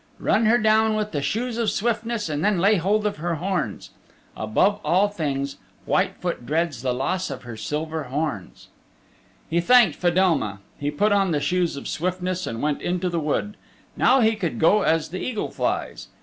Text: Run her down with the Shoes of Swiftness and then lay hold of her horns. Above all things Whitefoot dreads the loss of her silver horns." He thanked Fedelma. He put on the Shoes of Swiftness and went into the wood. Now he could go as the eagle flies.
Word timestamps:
Run 0.17 0.47
her 0.47 0.57
down 0.57 0.95
with 0.95 1.11
the 1.11 1.21
Shoes 1.21 1.59
of 1.59 1.69
Swiftness 1.69 2.27
and 2.27 2.43
then 2.43 2.57
lay 2.57 2.77
hold 2.77 3.05
of 3.05 3.17
her 3.17 3.35
horns. 3.35 3.91
Above 4.35 4.79
all 4.83 5.07
things 5.09 5.57
Whitefoot 5.85 6.43
dreads 6.43 6.81
the 6.81 6.91
loss 6.91 7.29
of 7.29 7.43
her 7.43 7.55
silver 7.55 8.05
horns." 8.05 8.69
He 9.47 9.61
thanked 9.61 9.95
Fedelma. 9.95 10.59
He 10.79 10.89
put 10.89 11.11
on 11.11 11.29
the 11.29 11.39
Shoes 11.39 11.75
of 11.75 11.87
Swiftness 11.87 12.47
and 12.47 12.63
went 12.63 12.81
into 12.81 13.09
the 13.09 13.19
wood. 13.19 13.55
Now 13.95 14.21
he 14.21 14.35
could 14.35 14.57
go 14.57 14.81
as 14.81 15.09
the 15.09 15.19
eagle 15.19 15.51
flies. 15.51 16.07